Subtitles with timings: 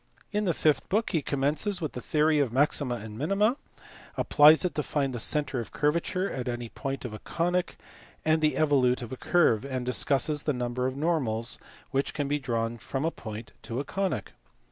[0.31, 3.55] In the fifth book he commences with the theory of maxima and minima;
[4.17, 7.77] applies it to find the centre of curva ture at any point of a conic,
[8.25, 11.59] and the evolute of the curve; and discusses the number of normals
[11.91, 14.31] which can be drawn from a point to a conic.